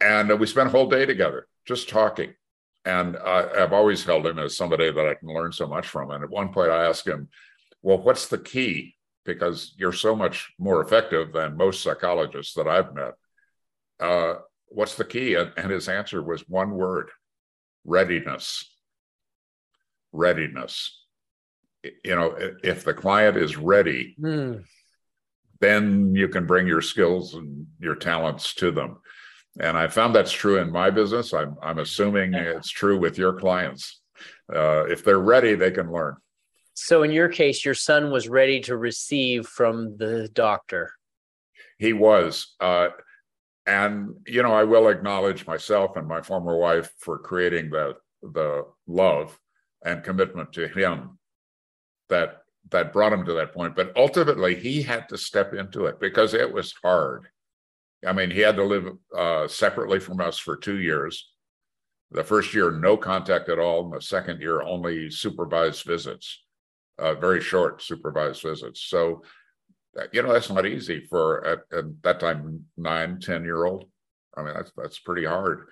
And 0.00 0.38
we 0.38 0.46
spent 0.46 0.68
a 0.68 0.72
whole 0.72 0.88
day 0.88 1.04
together 1.04 1.46
just 1.66 1.88
talking. 1.88 2.34
And 2.86 3.18
I, 3.18 3.46
I've 3.58 3.74
always 3.74 4.04
held 4.04 4.26
him 4.26 4.38
as 4.38 4.56
somebody 4.56 4.90
that 4.90 5.06
I 5.06 5.14
can 5.14 5.28
learn 5.28 5.52
so 5.52 5.66
much 5.66 5.86
from. 5.86 6.10
And 6.10 6.24
at 6.24 6.30
one 6.30 6.50
point, 6.50 6.70
I 6.70 6.86
asked 6.86 7.06
him, 7.06 7.28
Well, 7.82 7.98
what's 7.98 8.28
the 8.28 8.38
key 8.38 8.96
because 9.24 9.74
you're 9.76 9.92
so 9.92 10.16
much 10.16 10.52
more 10.58 10.80
effective 10.80 11.32
than 11.32 11.56
most 11.56 11.82
psychologists 11.82 12.54
that 12.54 12.66
I've 12.66 12.94
met. 12.94 13.14
Uh, 13.98 14.34
what's 14.68 14.94
the 14.94 15.04
key? 15.04 15.34
And, 15.34 15.52
and 15.56 15.70
his 15.70 15.88
answer 15.88 16.22
was 16.22 16.48
one 16.48 16.72
word 16.72 17.10
readiness. 17.84 18.64
Readiness. 20.12 20.99
You 21.82 22.14
know, 22.14 22.36
if 22.62 22.84
the 22.84 22.94
client 22.94 23.36
is 23.36 23.56
ready, 23.56 24.16
mm. 24.20 24.64
then 25.60 26.14
you 26.14 26.28
can 26.28 26.46
bring 26.46 26.66
your 26.66 26.82
skills 26.82 27.34
and 27.34 27.66
your 27.78 27.94
talents 27.94 28.54
to 28.56 28.70
them. 28.70 28.98
And 29.58 29.76
I 29.76 29.88
found 29.88 30.14
that's 30.14 30.32
true 30.32 30.58
in 30.58 30.70
my 30.70 30.90
business. 30.90 31.32
I'm, 31.32 31.56
I'm 31.62 31.78
assuming 31.78 32.34
it's 32.34 32.70
true 32.70 32.98
with 32.98 33.18
your 33.18 33.32
clients. 33.32 34.00
Uh, 34.54 34.84
if 34.84 35.04
they're 35.04 35.18
ready, 35.18 35.54
they 35.54 35.70
can 35.70 35.90
learn. 35.90 36.16
So 36.74 37.02
in 37.02 37.10
your 37.10 37.28
case, 37.28 37.64
your 37.64 37.74
son 37.74 38.10
was 38.10 38.28
ready 38.28 38.60
to 38.60 38.76
receive 38.76 39.46
from 39.46 39.96
the 39.96 40.28
doctor. 40.32 40.92
He 41.78 41.92
was. 41.92 42.54
Uh, 42.60 42.88
and 43.66 44.14
you 44.26 44.42
know, 44.42 44.52
I 44.52 44.64
will 44.64 44.88
acknowledge 44.88 45.46
myself 45.46 45.96
and 45.96 46.06
my 46.06 46.22
former 46.22 46.56
wife 46.56 46.90
for 46.98 47.18
creating 47.18 47.70
the 47.70 47.94
the 48.22 48.64
love 48.86 49.38
and 49.84 50.04
commitment 50.04 50.52
to 50.52 50.68
him 50.68 51.18
that 52.10 52.42
that 52.70 52.92
brought 52.92 53.12
him 53.12 53.24
to 53.24 53.32
that 53.32 53.54
point. 53.54 53.74
But 53.74 53.92
ultimately, 53.96 54.54
he 54.54 54.82
had 54.82 55.08
to 55.08 55.18
step 55.18 55.54
into 55.54 55.86
it 55.86 55.98
because 55.98 56.34
it 56.34 56.52
was 56.52 56.74
hard. 56.82 57.26
I 58.06 58.12
mean, 58.12 58.30
he 58.30 58.40
had 58.40 58.56
to 58.56 58.64
live 58.64 58.88
uh, 59.16 59.48
separately 59.48 59.98
from 59.98 60.20
us 60.20 60.38
for 60.38 60.56
two 60.56 60.78
years. 60.78 61.30
The 62.12 62.24
first 62.24 62.54
year, 62.54 62.70
no 62.70 62.96
contact 62.96 63.48
at 63.48 63.58
all. 63.58 63.84
And 63.84 63.92
the 63.92 64.00
second 64.00 64.40
year, 64.40 64.62
only 64.62 65.10
supervised 65.10 65.84
visits 65.84 66.40
uh, 67.00 67.14
very 67.14 67.40
short 67.40 67.82
supervised 67.82 68.42
visits. 68.42 68.82
So, 68.82 69.22
uh, 69.98 70.04
you 70.12 70.22
know, 70.22 70.32
that's 70.32 70.50
not 70.50 70.66
easy 70.66 71.06
for 71.08 71.44
at, 71.46 71.58
at 71.76 72.02
that 72.02 72.20
time 72.20 72.64
nine, 72.76 73.18
ten 73.20 73.42
year 73.42 73.64
old. 73.64 73.86
I 74.36 74.42
mean, 74.42 74.54
that's 74.54 74.70
that's 74.76 74.98
pretty 75.00 75.24
hard, 75.24 75.66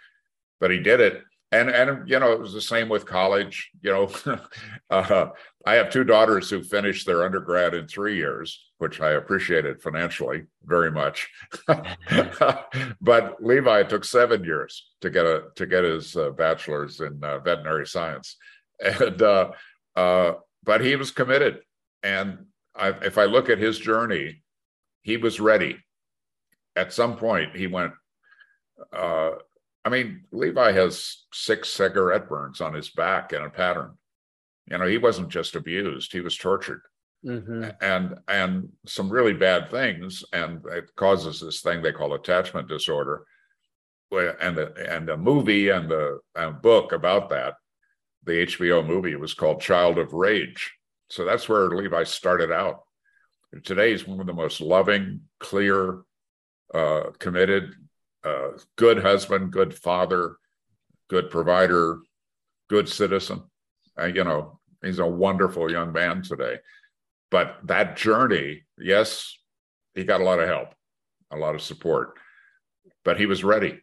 but 0.59 0.71
he 0.71 0.78
did 0.78 1.00
it. 1.00 1.23
And 1.50 1.71
and 1.71 2.09
you 2.09 2.19
know, 2.19 2.33
it 2.33 2.40
was 2.40 2.52
the 2.52 2.61
same 2.61 2.88
with 2.88 3.07
college. 3.07 3.71
You 3.81 3.90
know, 3.93 4.38
uh, 4.90 5.28
I 5.64 5.75
have 5.75 5.90
two 5.90 6.05
daughters 6.05 6.50
who 6.50 6.62
finished 6.62 7.07
their 7.07 7.25
undergrad 7.25 7.75
in 7.75 7.87
three 7.88 8.17
years, 8.17 8.71
which 8.78 9.00
I 9.00 9.12
appreciated 9.12 9.81
financially 9.81 10.45
very 10.64 10.90
much. 10.90 11.28
but 13.00 13.37
Levi 13.40 13.83
took 13.85 14.05
seven 14.05 14.45
years 14.45 14.90
to 15.00 15.09
get 15.09 15.25
a 15.25 15.45
to 15.57 15.67
get 15.67 15.85
his 15.85 16.17
uh, 16.17 16.31
bachelor's 16.31 17.00
in 17.00 17.19
uh, 17.23 17.38
veterinary 17.38 17.87
science, 17.87 18.37
and 18.81 19.23
uh, 19.23 19.50
uh, 19.97 20.33
but 20.64 20.83
he 20.83 20.97
was 20.97 21.11
committed. 21.11 21.61
And 22.02 22.47
I, 22.76 22.88
if 22.90 23.17
I 23.17 23.25
look 23.25 23.49
at 23.49 23.59
his 23.59 23.78
journey, 23.78 24.43
he 25.02 25.17
was 25.17 25.40
ready. 25.40 25.78
At 26.76 26.93
some 26.93 27.17
point, 27.17 27.57
he 27.57 27.67
went. 27.67 27.93
I 29.88 29.90
mean, 29.90 30.25
Levi 30.33 30.73
has 30.73 31.25
six 31.33 31.71
cigarette 31.71 32.28
burns 32.28 32.61
on 32.61 32.75
his 32.75 32.90
back 32.90 33.33
in 33.33 33.42
a 33.42 33.49
pattern. 33.49 33.92
You 34.71 34.76
know, 34.76 34.87
he 34.87 34.99
wasn't 34.99 35.30
just 35.30 35.57
abused; 35.57 36.12
he 36.12 36.21
was 36.21 36.37
tortured, 36.37 36.83
mm-hmm. 37.25 37.71
and 37.80 38.16
and 38.28 38.68
some 38.87 39.09
really 39.09 39.33
bad 39.33 39.71
things, 39.71 40.25
and 40.35 40.61
it 40.73 40.95
causes 40.95 41.40
this 41.40 41.62
thing 41.62 41.80
they 41.80 41.92
call 41.92 42.12
attachment 42.12 42.68
disorder. 42.68 43.25
And 44.12 44.59
the 44.59 44.75
and 44.90 45.09
a 45.09 45.16
movie 45.16 45.71
and 45.71 45.90
the 45.90 46.18
book 46.61 46.92
about 46.92 47.30
that 47.30 47.54
the 48.25 48.47
HBO 48.47 48.87
movie. 48.87 49.12
It 49.12 49.21
was 49.21 49.33
called 49.33 49.62
Child 49.62 49.99
of 49.99 50.12
Rage. 50.12 50.75
So 51.09 51.25
that's 51.25 51.49
where 51.49 51.71
Levi 51.71 52.04
started 52.04 52.52
out. 52.52 52.83
Today, 53.64 53.92
he's 53.92 54.07
one 54.07 54.21
of 54.21 54.26
the 54.26 54.35
most 54.35 54.61
loving, 54.61 55.23
clear, 55.40 56.02
uh, 56.75 57.04
committed, 57.18 57.73
uh, 58.25 58.51
good 58.77 58.99
husband, 58.99 59.53
good 59.53 59.75
father, 59.75 60.37
good 61.09 61.31
provider, 61.31 61.99
good 62.69 62.89
citizen. 62.89 63.43
Uh, 63.99 64.07
you 64.07 64.25
know, 64.25 64.59
he's 64.83 64.99
a 64.99 65.07
wonderful 65.07 65.71
young 65.71 65.93
man 65.93 66.23
today. 66.23 66.59
But 67.31 67.59
that 67.65 67.97
journey, 67.97 68.63
yes, 68.79 69.37
he 69.95 70.05
got 70.05 70.21
a 70.21 70.25
lot 70.25 70.41
of 70.41 70.49
help, 70.49 70.75
a 71.31 71.37
lot 71.37 71.55
of 71.55 71.63
support, 71.63 72.15
but 73.05 73.19
he 73.19 73.27
was 73.27 73.45
ready. 73.45 73.81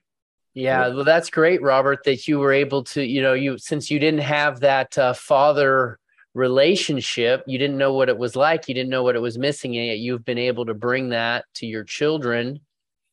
Yeah, 0.54 0.88
well, 0.88 1.04
that's 1.04 1.30
great, 1.30 1.62
Robert, 1.62 2.06
that 2.06 2.30
you 2.30 2.40
were 2.40 2.54
able 2.54 2.86
to, 2.86 3.04
you 3.04 3.22
know, 3.22 3.34
you 3.34 3.58
since 3.58 3.92
you 3.92 4.00
didn't 4.00 4.22
have 4.22 4.62
that 4.62 4.98
uh, 4.98 5.14
father 5.14 6.00
relationship, 6.34 7.44
you 7.46 7.58
didn't 7.58 7.78
know 7.78 7.94
what 7.94 8.08
it 8.08 8.18
was 8.18 8.38
like, 8.38 8.70
you 8.70 8.74
didn't 8.74 8.90
know 8.90 9.04
what 9.04 9.16
it 9.16 9.22
was 9.22 9.38
missing, 9.38 9.76
and 9.76 9.88
yet 9.88 10.00
you've 10.00 10.24
been 10.24 10.38
able 10.38 10.66
to 10.66 10.74
bring 10.74 11.10
that 11.10 11.44
to 11.56 11.66
your 11.66 11.84
children. 11.84 12.62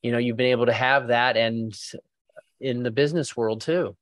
You 0.03 0.13
know, 0.13 0.19
you've 0.19 0.37
been 0.37 0.47
able 0.47 0.67
to 0.67 0.73
have 0.73 1.09
that, 1.09 1.37
and 1.37 1.75
in 2.61 2.83
the 2.83 2.91
business 2.91 3.37
world 3.37 3.61
too. 3.61 3.97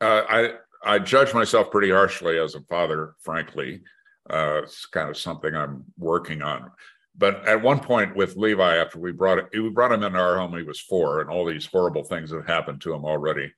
Uh, 0.00 0.22
I 0.28 0.52
I 0.82 0.98
judge 0.98 1.34
myself 1.34 1.70
pretty 1.70 1.90
harshly 1.90 2.38
as 2.38 2.54
a 2.54 2.62
father, 2.62 3.14
frankly. 3.20 3.82
Uh, 4.28 4.60
it's 4.62 4.86
kind 4.86 5.10
of 5.10 5.16
something 5.16 5.54
I'm 5.54 5.84
working 5.98 6.42
on. 6.42 6.70
But 7.16 7.46
at 7.46 7.60
one 7.60 7.80
point 7.80 8.16
with 8.16 8.36
Levi, 8.36 8.76
after 8.76 8.98
we 8.98 9.12
brought 9.12 9.38
it, 9.38 9.46
we 9.52 9.68
brought 9.68 9.92
him 9.92 10.02
into 10.02 10.18
our 10.18 10.38
home, 10.38 10.56
he 10.56 10.62
was 10.62 10.80
four, 10.80 11.20
and 11.20 11.28
all 11.28 11.44
these 11.44 11.66
horrible 11.66 12.04
things 12.04 12.30
have 12.30 12.46
happened 12.46 12.80
to 12.82 12.94
him 12.94 13.04
already. 13.04 13.52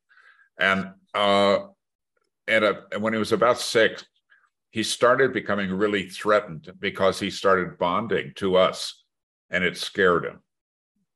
And 0.58 0.90
uh, 1.14 1.58
and, 2.48 2.64
uh, 2.64 2.74
and 2.90 3.02
when 3.02 3.12
he 3.12 3.18
was 3.18 3.32
about 3.32 3.60
six, 3.60 4.04
he 4.70 4.82
started 4.82 5.32
becoming 5.32 5.70
really 5.70 6.08
threatened 6.08 6.72
because 6.80 7.20
he 7.20 7.30
started 7.30 7.78
bonding 7.78 8.32
to 8.36 8.56
us, 8.56 9.04
and 9.50 9.62
it 9.62 9.76
scared 9.76 10.24
him. 10.24 10.40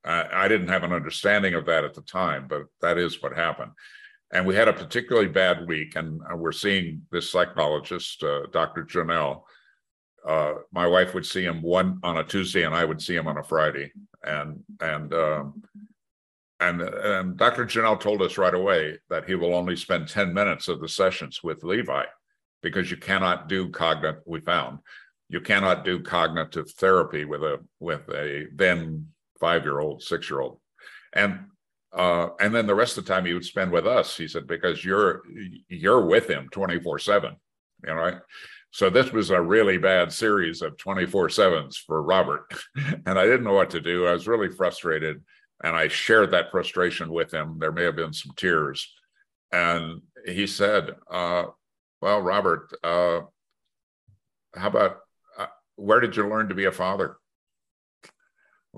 I, 0.07 0.45
I 0.45 0.49
didn't 0.49 0.69
have 0.69 0.85
an 0.85 0.93
understanding 0.93 1.55
of 1.55 1.67
that 1.67 1.85
at 1.85 1.95
the 1.95 2.03
time, 2.03 2.47
but 2.49 2.65
that 2.81 2.99
is 2.99 3.23
what 3.23 3.37
happened. 3.37 3.73
And 4.33 4.47
we 4.47 4.55
had 4.55 4.69
a 4.69 4.73
particularly 4.73 5.29
bad 5.29 5.67
week, 5.67 5.97
and 5.97 6.21
uh, 6.31 6.37
we're 6.37 6.53
seeing 6.53 7.03
this 7.13 7.31
psychologist, 7.31 8.23
uh, 8.23 8.47
Dr. 8.53 8.85
Janelle, 8.85 9.43
uh, 10.27 10.55
my 10.73 10.87
wife 10.87 11.15
would 11.15 11.25
see 11.25 11.45
him 11.45 11.63
one 11.63 12.01
on 12.03 12.19
a 12.19 12.25
Tuesday, 12.25 12.65
and 12.65 12.75
I 12.75 12.85
would 12.85 13.01
see 13.01 13.15
him 13.15 13.29
on 13.29 13.39
a 13.39 13.45
Friday. 13.45 13.93
And 14.25 14.65
and 14.81 15.15
um, 15.15 15.63
and 16.59 16.83
and 16.83 17.37
Dr. 17.37 17.65
Janelle 17.65 18.01
told 18.01 18.23
us 18.23 18.37
right 18.37 18.55
away 18.55 18.99
that 19.09 19.29
he 19.29 19.37
will 19.37 19.55
only 19.55 19.77
spend 19.77 20.09
ten 20.09 20.35
minutes 20.35 20.67
of 20.67 20.81
the 20.81 20.89
sessions 20.89 21.45
with 21.45 21.63
Levi, 21.63 22.07
because 22.61 22.91
you 22.91 22.97
cannot 22.97 23.49
do 23.49 23.71
cognitive. 23.71 24.23
We 24.27 24.41
found 24.41 24.81
you 25.29 25.41
cannot 25.41 25.85
do 25.85 26.01
cognitive 26.01 26.71
therapy 26.73 27.25
with 27.25 27.43
a 27.43 27.61
with 27.79 28.09
a 28.09 28.47
then 28.55 29.07
five 29.38 29.64
year 29.64 29.81
old, 29.81 30.02
six 30.02 30.31
year 30.31 30.40
old, 30.40 30.59
and 31.12 31.40
uh, 31.93 32.28
and 32.40 32.55
then 32.55 32.66
the 32.66 32.75
rest 32.75 32.99
of 32.99 33.05
the 33.05 33.12
time 33.12 33.25
he 33.25 33.33
would 33.33 33.45
spend 33.45 33.71
with 33.73 33.87
us. 33.87 34.16
He 34.16 34.28
said 34.28 34.47
because 34.47 34.85
you're 34.85 35.23
you're 35.69 36.05
with 36.05 36.28
him 36.28 36.49
twenty 36.50 36.81
four 36.81 36.99
seven, 36.99 37.37
you 37.87 37.95
know? 37.95 38.19
So 38.76 38.90
this 38.90 39.11
was 39.11 39.31
a 39.31 39.40
really 39.40 39.78
bad 39.78 40.12
series 40.12 40.61
of 40.61 40.76
24 40.76 41.31
sevens 41.31 41.78
for 41.78 42.02
Robert. 42.02 42.45
and 43.07 43.19
I 43.19 43.25
didn't 43.25 43.45
know 43.45 43.55
what 43.55 43.71
to 43.71 43.81
do. 43.81 44.07
I 44.07 44.12
was 44.12 44.28
really 44.28 44.50
frustrated. 44.50 45.25
And 45.64 45.75
I 45.75 45.88
shared 45.88 46.33
that 46.33 46.50
frustration 46.50 47.11
with 47.11 47.33
him. 47.33 47.57
There 47.59 47.73
may 47.73 47.85
have 47.85 47.97
been 47.97 48.12
some 48.12 48.33
tears. 48.37 48.87
And 49.50 50.02
he 50.26 50.47
said, 50.47 50.95
uh, 51.11 51.45
Well, 52.02 52.21
Robert, 52.21 52.69
uh, 52.85 53.21
how 54.55 54.69
about 54.69 54.99
uh, 55.38 55.47
where 55.76 56.00
did 56.00 56.14
you 56.14 56.28
learn 56.28 56.50
to 56.50 56.55
be 56.55 56.66
a 56.66 56.73
father? 56.73 57.16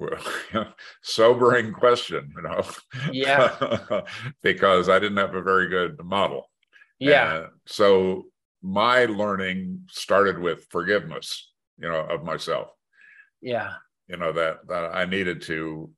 sobering 1.02 1.72
question, 1.72 2.32
you 2.36 2.42
know. 2.42 2.62
Yeah. 3.12 4.02
because 4.42 4.88
I 4.88 4.98
didn't 4.98 5.18
have 5.18 5.34
a 5.34 5.42
very 5.42 5.68
good 5.68 6.02
model. 6.04 6.50
Yeah. 6.98 7.46
so 7.66 8.24
my 8.62 9.04
learning 9.04 9.82
started 9.88 10.38
with 10.38 10.66
forgiveness, 10.70 11.52
you 11.78 11.88
know, 11.88 12.00
of 12.00 12.24
myself. 12.24 12.68
Yeah. 13.40 13.74
You 14.08 14.16
know, 14.16 14.32
that 14.32 14.66
that 14.68 14.96
I 14.96 15.04
needed 15.04 15.42
to 15.42 15.90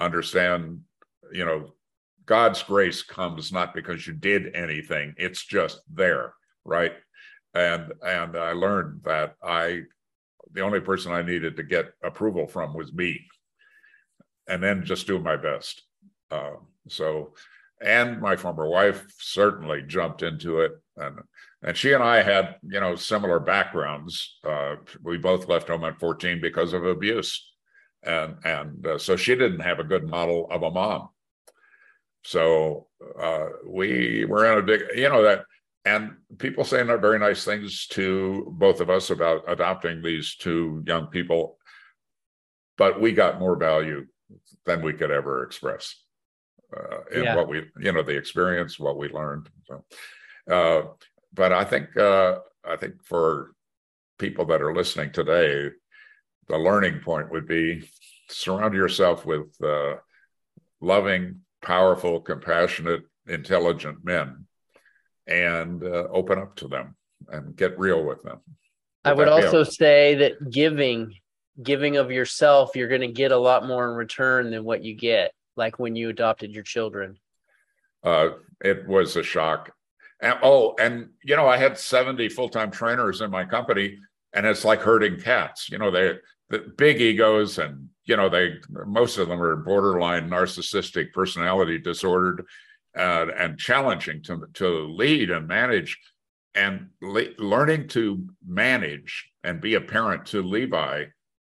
understand, 0.00 0.80
you 1.32 1.44
know, 1.44 1.74
God's 2.26 2.62
grace 2.62 3.02
comes 3.02 3.52
not 3.52 3.74
because 3.74 4.06
you 4.06 4.14
did 4.14 4.54
anything, 4.54 5.14
it's 5.18 5.44
just 5.44 5.80
there, 5.92 6.34
right? 6.64 6.94
And 7.54 7.92
and 8.02 8.36
I 8.36 8.52
learned 8.52 9.02
that 9.04 9.36
I 9.42 9.82
the 10.54 10.62
only 10.62 10.80
person 10.80 11.12
I 11.12 11.22
needed 11.22 11.56
to 11.56 11.62
get 11.62 11.92
approval 12.02 12.46
from 12.46 12.74
was 12.74 12.92
me. 12.92 13.20
and 14.48 14.62
then 14.62 14.84
just 14.84 15.06
do 15.06 15.18
my 15.18 15.36
best. 15.36 15.82
Uh, 16.30 16.56
so, 16.88 17.34
and 17.80 18.20
my 18.20 18.36
former 18.36 18.68
wife 18.68 19.04
certainly 19.18 19.82
jumped 19.86 20.22
into 20.22 20.60
it, 20.60 20.72
and 20.96 21.18
and 21.62 21.76
she 21.76 21.92
and 21.92 22.02
I 22.02 22.22
had 22.22 22.56
you 22.62 22.80
know 22.80 22.94
similar 22.96 23.40
backgrounds. 23.40 24.38
Uh, 24.44 24.76
we 25.02 25.18
both 25.18 25.48
left 25.48 25.68
home 25.68 25.84
at 25.84 25.98
14 26.00 26.40
because 26.40 26.72
of 26.72 26.84
abuse, 26.84 27.52
and 28.02 28.36
and 28.44 28.86
uh, 28.86 28.98
so 28.98 29.16
she 29.16 29.34
didn't 29.34 29.60
have 29.60 29.80
a 29.80 29.84
good 29.84 30.08
model 30.08 30.48
of 30.50 30.62
a 30.62 30.70
mom. 30.70 31.08
So 32.24 32.88
uh, 33.20 33.46
we 33.66 34.24
were 34.24 34.50
in 34.50 34.58
a 34.58 34.62
big, 34.62 34.82
you 34.96 35.08
know 35.08 35.22
that, 35.22 35.44
and 35.84 36.16
people 36.38 36.64
saying 36.64 36.86
very 36.86 37.18
nice 37.18 37.44
things 37.44 37.86
to 37.88 38.52
both 38.56 38.80
of 38.80 38.90
us 38.90 39.10
about 39.10 39.44
adopting 39.48 40.02
these 40.02 40.36
two 40.36 40.82
young 40.86 41.08
people, 41.08 41.58
but 42.78 43.00
we 43.00 43.12
got 43.12 43.38
more 43.38 43.56
value 43.56 44.06
than 44.64 44.82
we 44.82 44.94
could 44.94 45.10
ever 45.10 45.42
express 45.42 45.94
uh, 46.74 47.00
in 47.12 47.24
yeah. 47.24 47.36
what 47.36 47.48
we, 47.48 47.62
you 47.80 47.92
know, 47.92 48.02
the 48.02 48.16
experience, 48.16 48.78
what 48.78 48.96
we 48.96 49.08
learned. 49.08 49.48
So, 49.66 49.84
uh, 50.50 50.82
but 51.32 51.52
I 51.52 51.64
think 51.64 51.96
uh, 51.96 52.36
I 52.64 52.76
think 52.76 53.04
for 53.04 53.52
people 54.18 54.46
that 54.46 54.62
are 54.62 54.74
listening 54.74 55.12
today, 55.12 55.70
the 56.48 56.58
learning 56.58 57.00
point 57.00 57.30
would 57.30 57.46
be 57.46 57.90
surround 58.30 58.74
yourself 58.74 59.26
with 59.26 59.54
uh, 59.62 59.96
loving, 60.80 61.40
powerful, 61.62 62.20
compassionate, 62.20 63.02
intelligent 63.26 64.04
men, 64.04 64.46
and 65.26 65.82
uh, 65.82 66.06
open 66.10 66.38
up 66.38 66.56
to 66.56 66.68
them 66.68 66.96
and 67.28 67.56
get 67.56 67.78
real 67.78 68.04
with 68.04 68.22
them. 68.22 68.40
I 69.04 69.12
would 69.12 69.28
also 69.28 69.64
say 69.64 70.14
that 70.16 70.50
giving 70.50 71.14
giving 71.62 71.96
of 71.96 72.10
yourself, 72.10 72.74
you're 72.74 72.88
going 72.88 73.00
to 73.00 73.12
get 73.12 73.32
a 73.32 73.38
lot 73.38 73.66
more 73.66 73.88
in 73.88 73.94
return 73.94 74.50
than 74.50 74.64
what 74.64 74.82
you 74.82 74.94
get, 74.94 75.32
like 75.56 75.78
when 75.78 75.94
you 75.94 76.08
adopted 76.08 76.52
your 76.52 76.64
children. 76.64 77.18
Uh, 78.02 78.30
it 78.60 78.86
was 78.88 79.16
a 79.16 79.22
shock. 79.22 79.70
And, 80.20 80.38
oh, 80.42 80.74
and 80.78 81.10
you 81.22 81.36
know, 81.36 81.46
I 81.46 81.56
had 81.56 81.78
70 81.78 82.28
full 82.30 82.48
time 82.48 82.70
trainers 82.70 83.20
in 83.20 83.30
my 83.30 83.44
company, 83.44 83.98
and 84.32 84.46
it's 84.46 84.64
like 84.64 84.80
herding 84.80 85.20
cats. 85.20 85.70
You 85.70 85.78
know, 85.78 85.90
they 85.90 86.14
the 86.50 86.58
big 86.76 87.00
egos, 87.00 87.58
and 87.58 87.88
you 88.04 88.16
know, 88.16 88.28
they 88.28 88.56
most 88.68 89.18
of 89.18 89.28
them 89.28 89.42
are 89.42 89.56
borderline 89.56 90.28
narcissistic 90.28 91.12
personality 91.12 91.78
disordered, 91.78 92.46
uh, 92.96 93.26
and 93.36 93.58
challenging 93.58 94.22
to 94.24 94.46
to 94.54 94.86
lead 94.88 95.30
and 95.30 95.48
manage. 95.48 95.98
And 96.56 96.90
le- 97.02 97.34
learning 97.38 97.88
to 97.88 98.28
manage 98.46 99.28
and 99.42 99.60
be 99.60 99.74
a 99.74 99.80
parent 99.80 100.26
to 100.26 100.40
Levi 100.40 101.06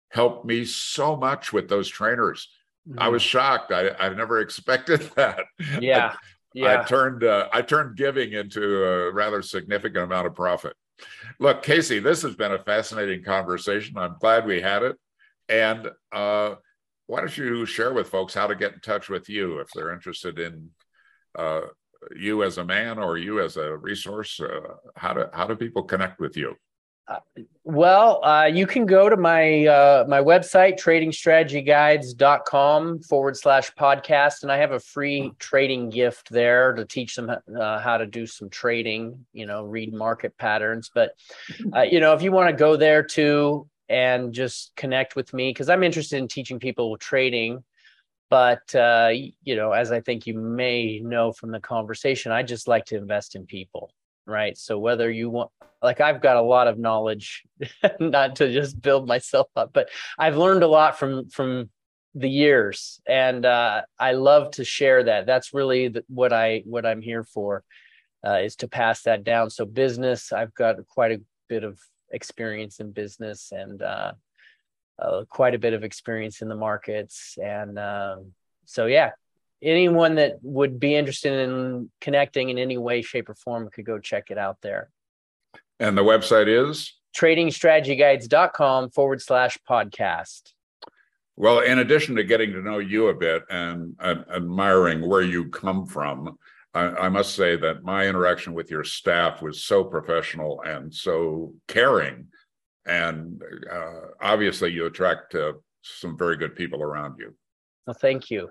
helped 0.10 0.46
me 0.46 0.66
so 0.66 1.16
much 1.16 1.54
with 1.54 1.70
those 1.70 1.88
trainers. 1.88 2.50
Mm-hmm. 2.88 3.00
I 3.00 3.08
was 3.08 3.22
shocked. 3.22 3.72
I, 3.72 3.90
I 3.92 4.10
never 4.10 4.42
expected 4.42 5.02
that. 5.16 5.46
Yeah. 5.80 6.14
I, 6.14 6.18
yeah. 6.54 6.82
I 6.82 6.84
turned 6.84 7.24
uh, 7.24 7.48
I 7.54 7.62
turned 7.62 7.98
giving 7.98 8.34
into 8.34 8.84
a 8.84 9.12
rather 9.12 9.42
significant 9.42 10.06
amount 10.06 10.28
of 10.28 10.36
profit. 10.36 10.74
Look, 11.40 11.62
Casey, 11.62 12.00
this 12.00 12.24
has 12.24 12.36
been 12.36 12.54
a 12.54 12.60
fascinating 12.60 13.24
conversation. 13.24 13.98
I'm 13.98 14.16
glad 14.20 14.46
we 14.46 14.62
had 14.62 14.82
it. 14.84 14.96
And 15.50 15.90
uh, 16.12 16.56
why 17.06 17.20
don't 17.20 17.38
you 17.38 17.66
share 17.66 17.94
with 17.94 18.10
folks 18.10 18.34
how 18.34 18.48
to 18.48 18.56
get 18.56 18.74
in 18.74 18.80
touch 18.80 19.08
with 19.08 19.30
you 19.30 19.60
if 19.60 19.70
they're 19.74 19.94
interested 19.94 20.40
in 20.40 20.72
uh, 21.36 21.62
you 22.16 22.44
as 22.44 22.58
a 22.58 22.66
man 22.66 23.00
or 23.00 23.18
you 23.18 23.42
as 23.42 23.58
a 23.58 23.78
resource? 23.78 24.40
Uh, 24.40 24.76
how 24.96 25.14
do 25.14 25.26
how 25.34 25.48
do 25.48 25.56
people 25.56 25.84
connect 25.84 26.20
with 26.20 26.38
you? 26.38 26.56
well, 27.64 28.24
uh, 28.24 28.46
you 28.46 28.68
can 28.68 28.86
go 28.86 29.10
to 29.10 29.16
my 29.16 29.66
uh, 29.66 30.04
my 30.08 30.20
website, 30.20 30.78
tradingstrategyguides.com 30.80 33.00
forward 33.04 33.38
slash 33.38 33.74
podcast. 33.76 34.44
And 34.44 34.52
I 34.52 34.58
have 34.58 34.74
a 34.74 34.80
free 34.80 35.32
trading 35.40 35.90
gift 35.90 36.30
there 36.30 36.74
to 36.74 36.84
teach 36.86 37.16
them 37.16 37.30
uh, 37.30 37.80
how 37.80 37.98
to 37.98 38.06
do 38.06 38.26
some 38.26 38.50
trading, 38.50 39.26
you 39.34 39.46
know, 39.46 39.64
read 39.64 39.94
market 39.94 40.38
patterns. 40.38 40.92
But, 40.94 41.12
uh, 41.74 41.84
you 41.84 42.02
know, 42.02 42.14
if 42.14 42.22
you 42.22 42.34
want 42.34 42.50
to 42.50 42.56
go 42.56 42.76
there 42.76 43.04
too 43.04 43.70
and 43.90 44.34
just 44.34 44.74
connect 44.76 45.16
with 45.16 45.34
me, 45.34 45.52
because 45.52 45.70
I'm 45.70 45.84
interested 45.84 46.18
in 46.18 46.28
teaching 46.28 46.60
people 46.60 46.98
trading. 46.98 47.64
But, 48.30 48.76
uh, 48.76 49.12
you 49.44 49.56
know, 49.56 49.72
as 49.72 49.92
I 49.92 50.02
think 50.02 50.28
you 50.28 50.34
may 50.34 51.00
know 51.00 51.32
from 51.32 51.52
the 51.52 51.60
conversation, 51.60 52.32
I 52.32 52.44
just 52.44 52.68
like 52.68 52.86
to 52.86 52.98
invest 52.98 53.36
in 53.36 53.46
people 53.46 53.92
right? 54.28 54.58
So 54.58 54.78
whether 54.78 55.10
you 55.10 55.30
want 55.30 55.50
like 55.82 56.02
i've 56.02 56.22
got 56.22 56.38
a 56.38 56.42
lot 56.42 56.68
of 56.68 56.80
knowledge 56.80 57.44
not 58.00 58.36
to 58.36 58.52
just 58.52 58.82
build 58.82 59.08
myself 59.08 59.48
up 59.56 59.70
but 59.74 59.90
i've 60.18 60.36
learned 60.36 60.64
a 60.64 60.68
lot 60.68 60.98
from 60.98 61.30
from 61.30 61.70
the 62.16 62.30
years. 62.30 63.00
And 63.08 63.46
uh, 63.46 63.84
i 64.00 64.14
love 64.14 64.52
to 64.52 64.64
share 64.66 65.04
that. 65.04 65.26
That's 65.28 65.54
really 65.54 65.90
the, 65.90 66.04
what 66.08 66.34
i 66.34 66.64
what 66.66 66.86
i'm 66.86 67.02
here 67.02 67.24
for 67.24 67.64
uh, 68.26 68.40
is 68.40 68.56
to 68.58 68.68
pass 68.68 69.04
that 69.04 69.24
down. 69.24 69.50
So 69.50 69.66
business 69.66 70.34
i've 70.34 70.54
got 70.54 70.76
quite 70.88 71.12
a 71.12 71.22
bit 71.48 71.64
of 71.64 71.80
experience 72.12 72.80
in 72.80 72.92
business 72.92 73.52
and 73.52 73.82
uh, 73.82 74.14
uh 75.00 75.24
quite 75.30 75.56
a 75.56 75.60
bit 75.60 75.74
of 75.74 75.84
experience 75.84 76.42
in 76.42 76.48
the 76.48 76.56
markets 76.56 77.38
and 77.42 77.78
um, 77.78 78.34
so 78.66 78.86
yeah 78.86 79.12
anyone 79.62 80.16
that 80.16 80.38
would 80.42 80.80
be 80.80 80.96
interested 80.96 81.34
in 81.34 81.90
connecting 82.02 82.50
in 82.50 82.58
any 82.58 82.78
way, 82.78 83.02
shape, 83.02 83.30
or 83.30 83.36
form 83.36 83.70
could 83.70 83.86
go 83.86 84.00
check 84.00 84.30
it 84.30 84.38
out 84.38 84.58
there. 84.62 84.90
And 85.80 85.98
the 85.98 86.04
website 86.04 86.48
is 86.48 86.94
tradingstrategyguides.com 87.16 88.92
forward 88.92 89.22
slash 89.22 89.58
podcast. 89.70 90.54
Well, 91.36 91.60
in 91.60 91.80
addition 91.80 92.16
to 92.16 92.24
getting 92.24 92.52
to 92.54 92.62
know 92.62 92.80
you 92.80 93.08
a 93.08 93.14
bit 93.14 93.44
and, 93.50 93.96
and 94.00 94.26
admiring 94.34 95.08
where 95.08 95.22
you 95.22 95.50
come 95.50 95.86
from, 95.86 96.38
I, 96.74 96.86
I, 96.86 97.10
must 97.10 97.36
say 97.36 97.56
that 97.58 97.84
my 97.84 98.08
interaction 98.08 98.54
with 98.54 98.72
your 98.72 98.84
staff 98.84 99.42
was 99.42 99.64
so 99.64 99.84
professional 99.84 100.62
and 100.66 100.94
so 100.94 101.54
caring. 101.68 102.28
And 102.88 103.42
uh, 103.72 104.08
obviously, 104.22 104.72
you 104.72 104.86
attract 104.86 105.36
uh, 105.36 105.54
some 105.82 106.18
very 106.18 106.38
good 106.38 106.56
people 106.56 106.82
around 106.82 107.16
you. 107.20 107.36
Well, 107.86 107.94
thank 107.94 108.32
you. 108.32 108.50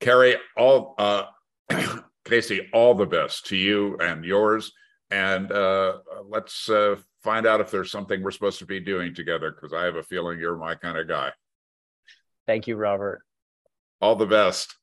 Carrie, 0.00 0.36
all 0.56 0.94
uh, 0.98 1.24
Casey, 2.24 2.68
all 2.72 2.94
the 2.94 3.06
best 3.06 3.46
to 3.46 3.56
you 3.56 3.96
and 3.98 4.24
yours. 4.24 4.72
And 5.10 5.50
uh, 5.50 5.98
let's 6.28 6.68
uh, 6.68 6.96
find 7.22 7.46
out 7.46 7.60
if 7.60 7.70
there's 7.70 7.90
something 7.90 8.22
we're 8.22 8.30
supposed 8.30 8.58
to 8.60 8.66
be 8.66 8.80
doing 8.80 9.14
together 9.14 9.50
because 9.50 9.72
I 9.72 9.84
have 9.84 9.96
a 9.96 10.02
feeling 10.02 10.38
you're 10.38 10.56
my 10.56 10.74
kind 10.74 10.98
of 10.98 11.08
guy. 11.08 11.30
Thank 12.46 12.66
you, 12.66 12.76
Robert. 12.76 13.22
All 14.00 14.16
the 14.16 14.26
best. 14.26 14.77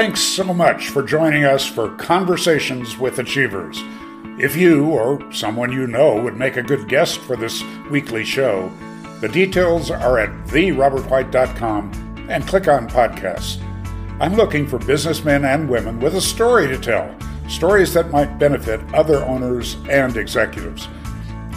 Thanks 0.00 0.22
so 0.22 0.54
much 0.54 0.88
for 0.88 1.02
joining 1.02 1.44
us 1.44 1.66
for 1.66 1.94
Conversations 1.96 2.96
with 2.96 3.18
Achievers. 3.18 3.82
If 4.38 4.56
you 4.56 4.86
or 4.86 5.20
someone 5.30 5.72
you 5.72 5.86
know 5.86 6.18
would 6.22 6.38
make 6.38 6.56
a 6.56 6.62
good 6.62 6.88
guest 6.88 7.18
for 7.18 7.36
this 7.36 7.62
weekly 7.90 8.24
show, 8.24 8.72
the 9.20 9.28
details 9.28 9.90
are 9.90 10.18
at 10.18 10.30
therobertwhite.com 10.46 12.26
and 12.30 12.48
click 12.48 12.66
on 12.66 12.88
podcasts. 12.88 13.62
I'm 14.18 14.36
looking 14.36 14.66
for 14.66 14.78
businessmen 14.78 15.44
and 15.44 15.68
women 15.68 16.00
with 16.00 16.14
a 16.14 16.22
story 16.22 16.66
to 16.68 16.78
tell, 16.78 17.14
stories 17.50 17.92
that 17.92 18.10
might 18.10 18.38
benefit 18.38 18.80
other 18.94 19.22
owners 19.26 19.76
and 19.90 20.16
executives. 20.16 20.88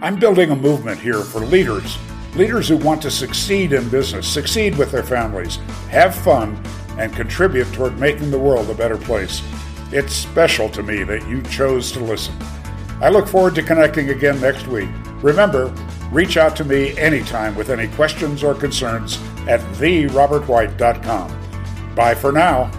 I'm 0.00 0.18
building 0.18 0.50
a 0.50 0.56
movement 0.56 1.00
here 1.00 1.22
for 1.22 1.40
leaders, 1.40 1.98
leaders 2.36 2.68
who 2.68 2.76
want 2.76 3.02
to 3.02 3.10
succeed 3.10 3.72
in 3.72 3.88
business, 3.88 4.28
succeed 4.28 4.78
with 4.78 4.92
their 4.92 5.02
families, 5.02 5.56
have 5.90 6.14
fun, 6.14 6.62
and 6.98 7.14
contribute 7.14 7.70
toward 7.72 7.98
making 7.98 8.30
the 8.30 8.38
world 8.38 8.70
a 8.70 8.74
better 8.74 8.96
place. 8.96 9.42
It's 9.90 10.12
special 10.12 10.68
to 10.70 10.82
me 10.82 11.02
that 11.04 11.26
you 11.28 11.42
chose 11.42 11.90
to 11.92 12.00
listen. 12.00 12.36
I 13.00 13.08
look 13.08 13.26
forward 13.26 13.54
to 13.56 13.62
connecting 13.62 14.10
again 14.10 14.40
next 14.40 14.66
week. 14.66 14.88
Remember, 15.22 15.72
reach 16.10 16.36
out 16.36 16.56
to 16.56 16.64
me 16.64 16.98
anytime 16.98 17.54
with 17.54 17.70
any 17.70 17.86
questions 17.88 18.42
or 18.42 18.54
concerns 18.54 19.18
at 19.46 19.60
therobertwhite.com. 19.76 21.94
Bye 21.94 22.14
for 22.14 22.32
now. 22.32 22.70